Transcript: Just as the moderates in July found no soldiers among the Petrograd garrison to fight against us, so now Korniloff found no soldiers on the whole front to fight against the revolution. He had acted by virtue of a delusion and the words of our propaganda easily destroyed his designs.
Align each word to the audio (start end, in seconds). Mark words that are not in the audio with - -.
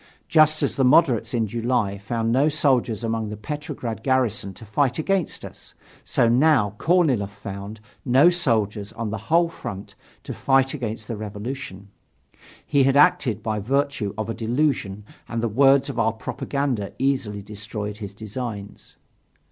Just 0.27 0.63
as 0.63 0.77
the 0.77 0.83
moderates 0.83 1.31
in 1.31 1.45
July 1.45 1.99
found 1.99 2.31
no 2.31 2.49
soldiers 2.49 3.03
among 3.03 3.29
the 3.29 3.37
Petrograd 3.37 4.01
garrison 4.01 4.51
to 4.55 4.65
fight 4.65 4.97
against 4.97 5.45
us, 5.45 5.75
so 6.03 6.27
now 6.27 6.73
Korniloff 6.79 7.29
found 7.29 7.79
no 8.03 8.31
soldiers 8.31 8.91
on 8.93 9.11
the 9.11 9.19
whole 9.29 9.47
front 9.47 9.93
to 10.23 10.33
fight 10.33 10.73
against 10.73 11.07
the 11.07 11.15
revolution. 11.15 11.89
He 12.65 12.81
had 12.81 12.97
acted 12.97 13.43
by 13.43 13.59
virtue 13.59 14.15
of 14.17 14.27
a 14.27 14.33
delusion 14.33 15.05
and 15.29 15.39
the 15.43 15.47
words 15.47 15.87
of 15.87 15.99
our 15.99 16.13
propaganda 16.13 16.93
easily 16.97 17.43
destroyed 17.43 17.97
his 17.97 18.15
designs. 18.15 18.95